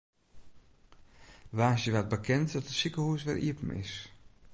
Woansdei 1.57 1.93
waard 1.93 2.11
bekend 2.15 2.47
dat 2.53 2.67
it 2.71 2.77
sikehûs 2.79 3.23
wer 3.27 3.39
iepen 3.47 3.71
is. 3.83 3.93